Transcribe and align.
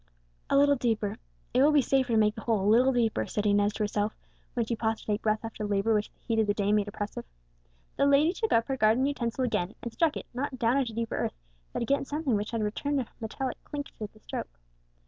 "A 0.49 0.57
little 0.57 0.75
deeper, 0.77 1.17
it 1.53 1.61
will 1.61 1.71
be 1.71 1.83
safer 1.83 2.13
to 2.13 2.17
make 2.17 2.33
the 2.33 2.41
hole 2.41 2.61
a 2.63 2.65
little 2.67 2.91
deeper," 2.91 3.27
said 3.27 3.45
Inez 3.45 3.73
to 3.73 3.83
herself, 3.83 4.15
when 4.55 4.65
she 4.65 4.75
paused 4.75 5.01
to 5.01 5.05
take 5.05 5.21
breath 5.21 5.45
after 5.45 5.63
labour 5.63 5.93
which 5.93 6.11
the 6.11 6.19
heat 6.21 6.39
of 6.39 6.47
the 6.47 6.55
day 6.55 6.71
made 6.71 6.87
oppressive. 6.87 7.23
The 7.97 8.07
lady 8.07 8.33
took 8.33 8.51
up 8.51 8.65
her 8.67 8.77
garden 8.77 9.05
utensil 9.05 9.43
again, 9.45 9.75
and 9.83 9.93
struck 9.93 10.17
it, 10.17 10.25
not 10.33 10.57
down 10.57 10.77
into 10.79 10.93
deeper 10.93 11.17
earth, 11.17 11.35
but 11.71 11.83
against 11.83 12.09
something 12.09 12.33
hard 12.33 12.37
which 12.39 12.51
returned 12.53 12.99
a 12.99 13.05
metallic 13.19 13.63
clink 13.63 13.95
to 13.99 14.07
the 14.07 14.19
stroke. 14.21 14.49